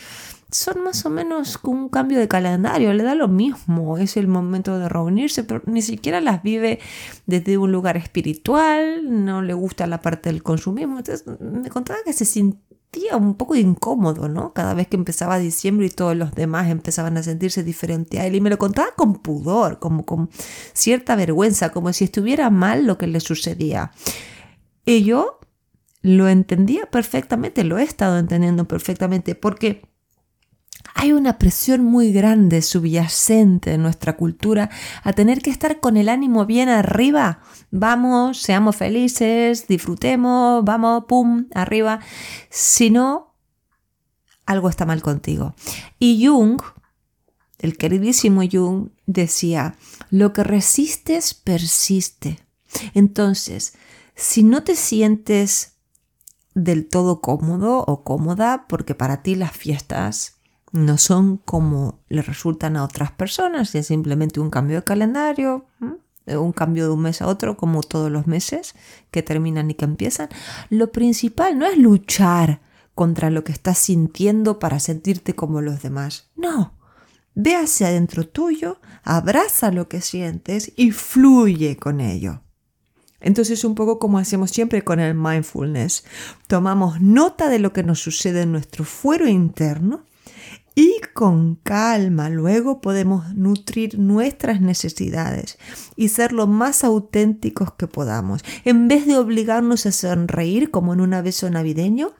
son 0.50 0.82
más 0.82 1.04
o 1.04 1.10
menos 1.10 1.58
un 1.64 1.90
cambio 1.90 2.18
de 2.18 2.28
calendario, 2.28 2.94
le 2.94 3.02
da 3.02 3.14
lo 3.14 3.28
mismo, 3.28 3.98
es 3.98 4.16
el 4.16 4.26
momento 4.26 4.78
de 4.78 4.88
reunirse, 4.88 5.44
pero 5.44 5.60
ni 5.66 5.82
siquiera 5.82 6.22
las 6.22 6.42
vive 6.42 6.80
desde 7.26 7.58
un 7.58 7.70
lugar 7.70 7.98
espiritual, 7.98 9.24
no 9.24 9.42
le 9.42 9.52
gusta 9.52 9.86
la 9.86 10.00
parte 10.00 10.30
del 10.30 10.42
consumismo. 10.42 10.96
Entonces 10.96 11.26
me 11.38 11.68
contaba 11.68 11.98
que 12.02 12.14
se 12.14 12.24
un 13.16 13.34
poco 13.34 13.54
incómodo, 13.54 14.28
¿no? 14.28 14.52
Cada 14.52 14.74
vez 14.74 14.88
que 14.88 14.96
empezaba 14.96 15.38
diciembre 15.38 15.86
y 15.86 15.90
todos 15.90 16.16
los 16.16 16.32
demás 16.32 16.68
empezaban 16.68 17.16
a 17.16 17.22
sentirse 17.22 17.62
diferente 17.62 18.20
a 18.20 18.26
él 18.26 18.34
y 18.34 18.40
me 18.40 18.50
lo 18.50 18.58
contaba 18.58 18.88
con 18.96 19.14
pudor, 19.14 19.78
como 19.78 20.04
con 20.04 20.30
cierta 20.72 21.16
vergüenza, 21.16 21.70
como 21.70 21.92
si 21.92 22.04
estuviera 22.04 22.50
mal 22.50 22.86
lo 22.86 22.98
que 22.98 23.06
le 23.06 23.20
sucedía. 23.20 23.92
Y 24.84 25.04
yo 25.04 25.38
lo 26.02 26.28
entendía 26.28 26.86
perfectamente, 26.86 27.64
lo 27.64 27.78
he 27.78 27.82
estado 27.82 28.18
entendiendo 28.18 28.66
perfectamente, 28.66 29.34
porque 29.34 29.82
hay 30.94 31.12
una 31.12 31.38
presión 31.38 31.84
muy 31.84 32.12
grande 32.12 32.62
subyacente 32.62 33.74
en 33.74 33.82
nuestra 33.82 34.16
cultura 34.16 34.70
a 35.04 35.12
tener 35.12 35.40
que 35.40 35.50
estar 35.50 35.80
con 35.80 35.96
el 35.96 36.08
ánimo 36.08 36.44
bien 36.46 36.68
arriba. 36.68 37.40
Vamos, 37.70 38.38
seamos 38.42 38.76
felices, 38.76 39.68
disfrutemos, 39.68 40.64
vamos, 40.64 41.04
pum, 41.06 41.46
arriba. 41.54 42.00
Si 42.50 42.90
no, 42.90 43.34
algo 44.46 44.68
está 44.68 44.86
mal 44.86 45.02
contigo. 45.02 45.54
Y 45.98 46.26
Jung, 46.26 46.60
el 47.58 47.76
queridísimo 47.76 48.42
Jung, 48.50 48.88
decía, 49.06 49.76
lo 50.10 50.32
que 50.32 50.42
resistes 50.42 51.34
persiste. 51.34 52.40
Entonces, 52.94 53.74
si 54.16 54.42
no 54.42 54.64
te 54.64 54.74
sientes 54.74 55.74
del 56.54 56.88
todo 56.88 57.20
cómodo 57.20 57.84
o 57.86 58.02
cómoda, 58.02 58.66
porque 58.68 58.94
para 58.94 59.22
ti 59.22 59.36
las 59.36 59.52
fiestas 59.52 60.37
no 60.72 60.98
son 60.98 61.38
como 61.38 62.00
le 62.08 62.22
resultan 62.22 62.76
a 62.76 62.84
otras 62.84 63.12
personas, 63.12 63.74
es 63.74 63.86
simplemente 63.86 64.40
un 64.40 64.50
cambio 64.50 64.76
de 64.76 64.84
calendario, 64.84 65.66
un 66.26 66.52
cambio 66.52 66.84
de 66.84 66.92
un 66.92 67.00
mes 67.00 67.22
a 67.22 67.26
otro, 67.26 67.56
como 67.56 67.82
todos 67.82 68.10
los 68.10 68.26
meses 68.26 68.74
que 69.10 69.22
terminan 69.22 69.70
y 69.70 69.74
que 69.74 69.84
empiezan. 69.84 70.28
Lo 70.68 70.92
principal 70.92 71.58
no 71.58 71.66
es 71.66 71.78
luchar 71.78 72.60
contra 72.94 73.30
lo 73.30 73.44
que 73.44 73.52
estás 73.52 73.78
sintiendo 73.78 74.58
para 74.58 74.80
sentirte 74.80 75.34
como 75.34 75.60
los 75.60 75.82
demás. 75.82 76.30
No. 76.36 76.74
Ve 77.34 77.54
hacia 77.54 77.86
adentro 77.86 78.26
tuyo, 78.26 78.80
abraza 79.04 79.70
lo 79.70 79.88
que 79.88 80.00
sientes 80.00 80.72
y 80.76 80.90
fluye 80.90 81.76
con 81.76 82.00
ello. 82.00 82.42
Entonces, 83.20 83.64
un 83.64 83.74
poco 83.74 83.98
como 83.98 84.18
hacemos 84.18 84.50
siempre 84.50 84.82
con 84.82 85.00
el 85.00 85.14
mindfulness, 85.14 86.04
tomamos 86.46 87.00
nota 87.00 87.48
de 87.48 87.58
lo 87.58 87.72
que 87.72 87.82
nos 87.82 88.00
sucede 88.00 88.42
en 88.42 88.52
nuestro 88.52 88.84
fuero 88.84 89.26
interno 89.26 90.07
y 90.78 91.00
con 91.12 91.56
calma 91.56 92.30
luego 92.30 92.80
podemos 92.80 93.34
nutrir 93.34 93.98
nuestras 93.98 94.60
necesidades 94.60 95.58
y 95.96 96.10
ser 96.10 96.30
lo 96.30 96.46
más 96.46 96.84
auténticos 96.84 97.72
que 97.72 97.88
podamos. 97.88 98.44
En 98.64 98.86
vez 98.86 99.04
de 99.04 99.18
obligarnos 99.18 99.86
a 99.86 99.90
sonreír 99.90 100.70
como 100.70 100.94
en 100.94 101.00
un 101.00 101.14
abeso 101.14 101.50
navideño, 101.50 102.12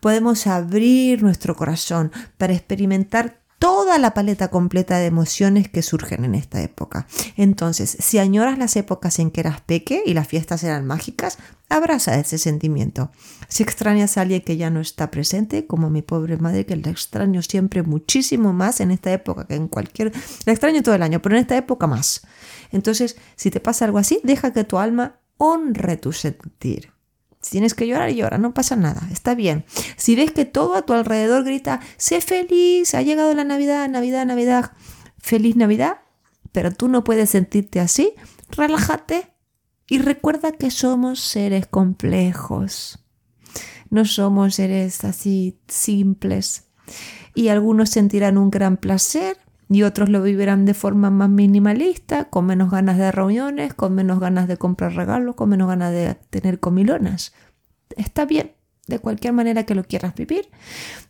podemos 0.00 0.46
abrir 0.46 1.22
nuestro 1.22 1.54
corazón 1.54 2.10
para 2.38 2.54
experimentar 2.54 3.42
toda 3.58 3.98
la 3.98 4.14
paleta 4.14 4.48
completa 4.48 4.98
de 4.98 5.06
emociones 5.06 5.68
que 5.68 5.82
surgen 5.82 6.24
en 6.24 6.34
esta 6.34 6.62
época. 6.62 7.06
Entonces, 7.36 7.96
si 8.00 8.18
añoras 8.18 8.58
las 8.58 8.76
épocas 8.76 9.18
en 9.18 9.30
que 9.30 9.40
eras 9.40 9.60
peque 9.60 10.02
y 10.06 10.14
las 10.14 10.28
fiestas 10.28 10.62
eran 10.64 10.86
mágicas, 10.86 11.38
abraza 11.68 12.18
ese 12.18 12.38
sentimiento. 12.38 13.10
Si 13.48 13.62
extrañas 13.62 14.16
a 14.16 14.22
alguien 14.22 14.42
que 14.42 14.56
ya 14.56 14.70
no 14.70 14.80
está 14.80 15.10
presente, 15.10 15.66
como 15.66 15.90
mi 15.90 16.02
pobre 16.02 16.36
madre, 16.36 16.66
que 16.66 16.76
la 16.76 16.90
extraño 16.90 17.42
siempre 17.42 17.82
muchísimo 17.82 18.52
más 18.52 18.80
en 18.80 18.90
esta 18.90 19.12
época 19.12 19.46
que 19.46 19.54
en 19.54 19.68
cualquier... 19.68 20.12
La 20.46 20.52
extraño 20.52 20.82
todo 20.82 20.94
el 20.94 21.02
año, 21.02 21.20
pero 21.20 21.34
en 21.34 21.42
esta 21.42 21.56
época 21.56 21.86
más. 21.86 22.22
Entonces, 22.70 23.16
si 23.36 23.50
te 23.50 23.60
pasa 23.60 23.84
algo 23.84 23.98
así, 23.98 24.20
deja 24.22 24.52
que 24.52 24.64
tu 24.64 24.78
alma 24.78 25.20
honre 25.36 25.96
tu 25.96 26.12
sentir. 26.12 26.92
Si 27.40 27.52
tienes 27.52 27.74
que 27.74 27.86
llorar, 27.86 28.10
llora, 28.10 28.38
no 28.38 28.52
pasa 28.52 28.74
nada, 28.76 29.08
está 29.12 29.34
bien. 29.34 29.64
Si 29.96 30.16
ves 30.16 30.32
que 30.32 30.44
todo 30.44 30.74
a 30.74 30.82
tu 30.82 30.92
alrededor 30.92 31.44
grita, 31.44 31.80
sé 31.96 32.20
feliz, 32.20 32.94
ha 32.94 33.02
llegado 33.02 33.32
la 33.34 33.44
Navidad, 33.44 33.88
Navidad, 33.88 34.26
Navidad, 34.26 34.72
feliz 35.18 35.56
Navidad, 35.56 35.98
pero 36.52 36.72
tú 36.72 36.88
no 36.88 37.04
puedes 37.04 37.30
sentirte 37.30 37.80
así, 37.80 38.14
relájate 38.50 39.32
y 39.88 39.98
recuerda 39.98 40.52
que 40.52 40.70
somos 40.70 41.20
seres 41.20 41.66
complejos. 41.66 43.04
No 43.90 44.04
somos 44.04 44.56
seres 44.56 45.04
así 45.04 45.58
simples. 45.68 46.64
Y 47.34 47.48
algunos 47.48 47.90
sentirán 47.90 48.36
un 48.36 48.50
gran 48.50 48.76
placer 48.76 49.38
y 49.68 49.82
otros 49.82 50.08
lo 50.08 50.22
vivirán 50.22 50.64
de 50.64 50.74
forma 50.74 51.10
más 51.10 51.28
minimalista, 51.28 52.24
con 52.26 52.46
menos 52.46 52.70
ganas 52.70 52.96
de 52.96 53.12
reuniones, 53.12 53.74
con 53.74 53.94
menos 53.94 54.18
ganas 54.18 54.48
de 54.48 54.56
comprar 54.56 54.94
regalos, 54.94 55.34
con 55.34 55.50
menos 55.50 55.68
ganas 55.68 55.92
de 55.92 56.14
tener 56.30 56.58
comilonas. 56.58 57.34
Está 57.96 58.24
bien, 58.24 58.52
de 58.86 58.98
cualquier 58.98 59.34
manera 59.34 59.64
que 59.64 59.74
lo 59.74 59.84
quieras 59.84 60.14
vivir. 60.14 60.48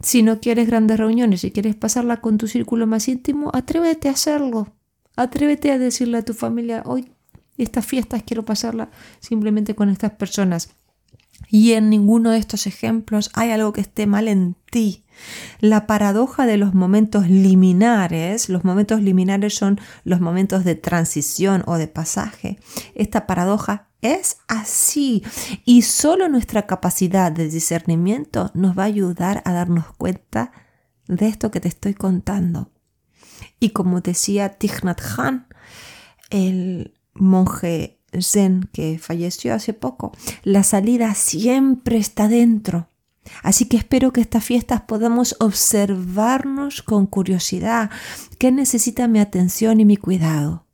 Si 0.03 0.23
no 0.23 0.41
quieres 0.41 0.67
grandes 0.67 0.99
reuniones, 0.99 1.43
si 1.43 1.53
quieres 1.53 1.77
pasarla 1.77 2.21
con 2.21 2.37
tu 2.37 2.49
círculo 2.49 2.87
más 2.87 3.09
íntimo, 3.09 3.51
atrévete 3.55 4.09
a 4.09 4.13
hacerlo. 4.13 4.75
Atrévete 5.17 5.71
a 5.71 5.79
decirle 5.79 6.19
a 6.19 6.25
tu 6.25 6.35
familia, 6.35 6.83
hoy 6.85 7.13
estas 7.57 7.87
fiestas 7.87 8.23
quiero 8.25 8.45
pasarla 8.45 8.91
simplemente 9.21 9.75
con 9.75 9.89
estas 9.89 10.13
personas. 10.13 10.75
Y 11.47 11.73
en 11.73 11.89
ninguno 11.89 12.31
de 12.31 12.39
estos 12.39 12.67
ejemplos 12.67 13.31
hay 13.35 13.51
algo 13.51 13.73
que 13.73 13.81
esté 13.81 14.07
mal 14.07 14.29
en 14.29 14.57
ti. 14.71 15.05
La 15.61 15.87
paradoja 15.87 16.47
de 16.47 16.59
los 16.59 16.75
momentos 16.75 17.29
liminares, 17.29 18.49
los 18.49 18.65
momentos 18.65 19.01
liminares 19.01 19.55
son 19.55 19.81
los 20.05 20.21
momentos 20.21 20.65
de 20.65 20.75
transición 20.75 21.63
o 21.67 21.77
de 21.77 21.89
pasaje. 21.89 22.59
Esta 22.95 23.27
paradoja 23.27 23.89
es 24.01 24.39
así 24.47 25.25
y 25.65 25.83
solo 25.83 26.29
nuestra 26.29 26.67
capacidad 26.67 27.33
de 27.33 27.49
discernimiento 27.49 28.51
nos 28.55 28.79
va 28.79 28.85
a 28.85 28.87
ayudar 28.87 29.43
a 29.45 29.53
darnos 29.53 29.87
cuenta 29.97 30.53
de 31.09 31.27
esto 31.27 31.51
que 31.51 31.61
te 31.61 31.69
estoy 31.69 31.95
contando. 31.95 32.71
Y 33.59 33.71
como 33.71 34.01
decía 34.01 34.51
Thich 34.51 34.85
Nhat 34.85 35.01
Hanh, 35.01 35.47
el 36.31 36.95
monje 37.15 37.98
zen 38.21 38.69
que 38.73 38.99
falleció 38.99 39.55
hace 39.55 39.73
poco, 39.73 40.13
la 40.43 40.63
salida 40.63 41.15
siempre 41.15 41.99
está 41.99 42.29
dentro. 42.29 42.89
Así 43.43 43.67
que 43.67 43.77
espero 43.77 44.13
que 44.13 44.21
estas 44.21 44.45
fiestas 44.45 44.83
podamos 44.83 45.37
observarnos 45.41 46.83
con 46.83 47.07
curiosidad. 47.07 47.91
¿Qué 48.39 48.51
necesita 48.51 49.09
mi 49.09 49.21
atención 49.21 49.81
y 49.81 49.85
mi 49.85 49.97
cuidado? 49.97 50.67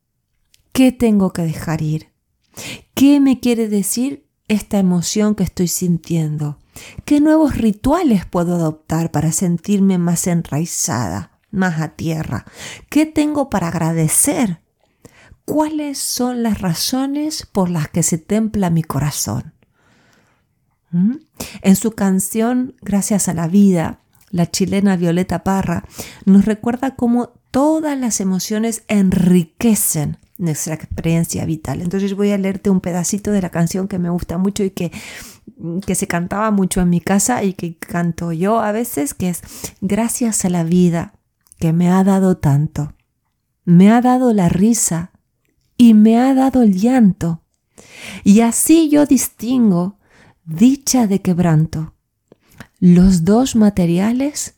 ¿Qué 0.72 0.92
tengo 0.92 1.32
que 1.32 1.42
dejar 1.42 1.82
ir? 1.82 2.10
¿Qué 2.94 3.20
me 3.20 3.40
quiere 3.40 3.68
decir 3.68 4.26
esta 4.48 4.78
emoción 4.78 5.34
que 5.34 5.44
estoy 5.44 5.68
sintiendo? 5.68 6.58
¿Qué 7.04 7.20
nuevos 7.20 7.56
rituales 7.56 8.26
puedo 8.26 8.56
adoptar 8.56 9.10
para 9.10 9.32
sentirme 9.32 9.98
más 9.98 10.26
enraizada, 10.26 11.38
más 11.50 11.80
a 11.80 11.90
tierra? 11.90 12.44
¿Qué 12.90 13.06
tengo 13.06 13.50
para 13.50 13.68
agradecer? 13.68 14.63
¿Cuáles 15.44 15.98
son 15.98 16.42
las 16.42 16.60
razones 16.60 17.46
por 17.46 17.68
las 17.68 17.88
que 17.88 18.02
se 18.02 18.18
templa 18.18 18.70
mi 18.70 18.82
corazón? 18.82 19.52
¿Mm? 20.90 21.16
En 21.62 21.76
su 21.76 21.92
canción 21.92 22.76
Gracias 22.80 23.28
a 23.28 23.34
la 23.34 23.46
vida, 23.48 24.00
la 24.30 24.50
chilena 24.50 24.96
Violeta 24.96 25.44
Parra 25.44 25.84
nos 26.24 26.44
recuerda 26.44 26.96
cómo 26.96 27.34
todas 27.50 27.98
las 27.98 28.20
emociones 28.20 28.84
enriquecen 28.88 30.18
nuestra 30.38 30.74
experiencia 30.74 31.44
vital. 31.44 31.82
Entonces 31.82 32.14
voy 32.14 32.32
a 32.32 32.38
leerte 32.38 32.70
un 32.70 32.80
pedacito 32.80 33.30
de 33.30 33.42
la 33.42 33.50
canción 33.50 33.86
que 33.86 33.98
me 33.98 34.10
gusta 34.10 34.38
mucho 34.38 34.64
y 34.64 34.70
que, 34.70 34.90
que 35.86 35.94
se 35.94 36.08
cantaba 36.08 36.50
mucho 36.50 36.80
en 36.80 36.90
mi 36.90 37.00
casa 37.00 37.44
y 37.44 37.52
que 37.52 37.76
canto 37.76 38.32
yo 38.32 38.60
a 38.60 38.72
veces, 38.72 39.14
que 39.14 39.28
es 39.28 39.42
Gracias 39.80 40.44
a 40.44 40.48
la 40.48 40.64
vida 40.64 41.14
que 41.58 41.72
me 41.72 41.90
ha 41.90 42.02
dado 42.02 42.36
tanto. 42.36 42.94
Me 43.64 43.90
ha 43.90 44.00
dado 44.00 44.32
la 44.32 44.48
risa 44.48 45.12
y 45.76 45.95
me 45.95 46.19
ha 46.19 46.35
dado 46.35 46.62
el 46.62 46.78
llanto. 46.78 47.43
Y 48.23 48.40
así 48.40 48.88
yo 48.88 49.07
distingo 49.07 49.99
dicha 50.45 51.07
de 51.07 51.21
quebranto 51.21 51.95
los 52.85 53.25
dos 53.25 53.57
materiales 53.57 54.57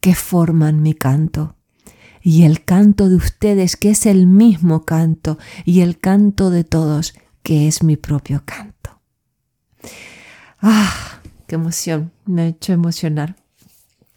que 0.00 0.14
forman 0.14 0.82
mi 0.82 0.92
canto. 0.92 1.56
Y 2.20 2.44
el 2.44 2.64
canto 2.64 3.08
de 3.08 3.16
ustedes, 3.16 3.76
que 3.76 3.88
es 3.88 4.04
el 4.04 4.26
mismo 4.26 4.84
canto, 4.84 5.38
y 5.64 5.80
el 5.80 5.98
canto 5.98 6.50
de 6.50 6.64
todos, 6.64 7.14
que 7.42 7.66
es 7.66 7.82
mi 7.82 7.96
propio 7.96 8.42
canto. 8.44 9.00
¡Ah! 10.60 11.20
¡Qué 11.46 11.54
emoción! 11.54 12.12
Me 12.26 12.42
ha 12.42 12.46
hecho 12.48 12.74
emocionar. 12.74 13.36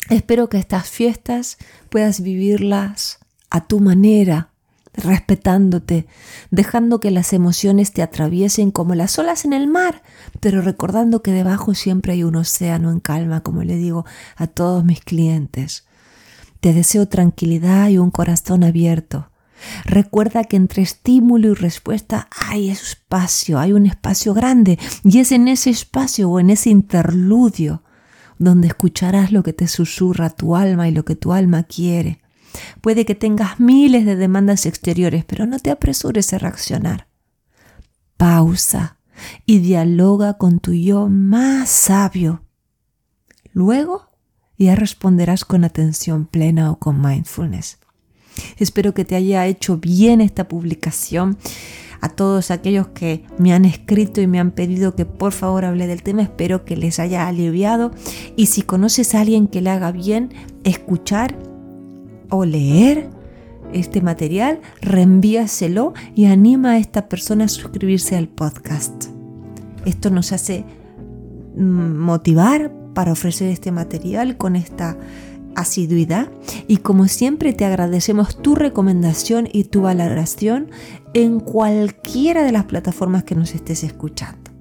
Espero 0.09 0.49
que 0.49 0.57
estas 0.57 0.89
fiestas 0.89 1.57
puedas 1.89 2.21
vivirlas 2.21 3.19
a 3.49 3.65
tu 3.65 3.79
manera, 3.79 4.51
respetándote, 4.97 6.07
dejando 6.51 6.99
que 6.99 7.11
las 7.11 7.33
emociones 7.33 7.91
te 7.91 8.01
atraviesen 8.01 8.71
como 8.71 8.95
las 8.95 9.17
olas 9.19 9.45
en 9.45 9.53
el 9.53 9.67
mar, 9.67 10.03
pero 10.39 10.61
recordando 10.61 11.21
que 11.21 11.31
debajo 11.31 11.73
siempre 11.73 12.13
hay 12.13 12.23
un 12.23 12.35
océano 12.35 12.91
en 12.91 12.99
calma, 12.99 13.41
como 13.41 13.63
le 13.63 13.75
digo 13.75 14.05
a 14.35 14.47
todos 14.47 14.83
mis 14.85 15.01
clientes. 15.01 15.85
Te 16.59 16.73
deseo 16.73 17.07
tranquilidad 17.07 17.89
y 17.89 17.97
un 17.97 18.11
corazón 18.11 18.63
abierto. 18.63 19.29
Recuerda 19.85 20.43
que 20.43 20.57
entre 20.57 20.83
estímulo 20.83 21.49
y 21.49 21.53
respuesta 21.53 22.27
hay 22.49 22.69
espacio, 22.69 23.59
hay 23.59 23.73
un 23.73 23.85
espacio 23.85 24.33
grande, 24.33 24.77
y 25.03 25.19
es 25.19 25.31
en 25.31 25.47
ese 25.47 25.69
espacio 25.69 26.29
o 26.29 26.39
en 26.39 26.49
ese 26.49 26.69
interludio 26.69 27.83
donde 28.37 28.67
escucharás 28.67 29.31
lo 29.31 29.43
que 29.43 29.53
te 29.53 29.67
susurra 29.67 30.29
tu 30.29 30.55
alma 30.55 30.87
y 30.87 30.91
lo 30.91 31.05
que 31.05 31.15
tu 31.15 31.33
alma 31.33 31.63
quiere. 31.63 32.21
Puede 32.81 33.05
que 33.05 33.15
tengas 33.15 33.59
miles 33.59 34.05
de 34.05 34.15
demandas 34.15 34.65
exteriores, 34.65 35.25
pero 35.25 35.45
no 35.45 35.59
te 35.59 35.71
apresures 35.71 36.33
a 36.33 36.37
reaccionar. 36.37 37.07
Pausa 38.17 38.97
y 39.45 39.59
dialoga 39.59 40.35
con 40.35 40.59
tu 40.59 40.73
yo 40.73 41.07
más 41.09 41.69
sabio. 41.69 42.43
Luego 43.53 44.09
ya 44.57 44.75
responderás 44.75 45.45
con 45.45 45.63
atención 45.63 46.25
plena 46.25 46.71
o 46.71 46.79
con 46.79 47.01
mindfulness. 47.01 47.79
Espero 48.57 48.93
que 48.93 49.05
te 49.05 49.15
haya 49.15 49.45
hecho 49.47 49.77
bien 49.77 50.21
esta 50.21 50.47
publicación. 50.47 51.37
A 52.01 52.09
todos 52.09 52.51
aquellos 52.51 52.89
que 52.89 53.25
me 53.39 53.53
han 53.53 53.65
escrito 53.65 54.21
y 54.21 54.27
me 54.27 54.39
han 54.39 54.51
pedido 54.51 54.95
que 54.95 55.05
por 55.05 55.31
favor 55.31 55.65
hable 55.65 55.87
del 55.87 56.03
tema, 56.03 56.21
espero 56.21 56.65
que 56.65 56.75
les 56.75 56.99
haya 56.99 57.27
aliviado. 57.27 57.91
Y 58.35 58.47
si 58.47 58.61
conoces 58.61 59.15
a 59.15 59.21
alguien 59.21 59.47
que 59.47 59.61
le 59.61 59.69
haga 59.69 59.91
bien 59.91 60.29
escuchar 60.63 61.37
o 62.29 62.45
leer 62.45 63.09
este 63.73 64.01
material, 64.01 64.61
reenvíaselo 64.81 65.93
y 66.15 66.25
anima 66.25 66.71
a 66.71 66.77
esta 66.77 67.09
persona 67.09 67.45
a 67.45 67.49
suscribirse 67.49 68.15
al 68.15 68.27
podcast. 68.27 69.05
Esto 69.85 70.09
nos 70.09 70.31
hace 70.31 70.65
mm, 71.55 71.97
motivar 71.97 72.71
para 72.93 73.11
ofrecer 73.11 73.49
este 73.49 73.71
material 73.71 74.37
con 74.37 74.55
esta 74.55 74.97
asiduidad 75.55 76.29
y 76.67 76.77
como 76.77 77.07
siempre 77.07 77.53
te 77.53 77.65
agradecemos 77.65 78.41
tu 78.41 78.55
recomendación 78.55 79.47
y 79.51 79.65
tu 79.65 79.81
valoración 79.81 80.69
en 81.13 81.39
cualquiera 81.39 82.43
de 82.43 82.51
las 82.51 82.65
plataformas 82.65 83.23
que 83.23 83.35
nos 83.35 83.55
estés 83.55 83.83
escuchando. 83.83 84.51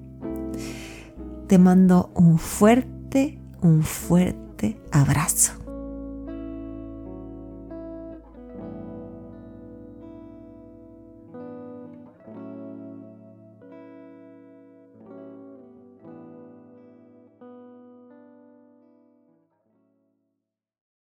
Te 1.46 1.58
mando 1.58 2.10
un 2.14 2.38
fuerte, 2.38 3.38
un 3.60 3.82
fuerte 3.82 4.80
abrazo. 4.92 5.63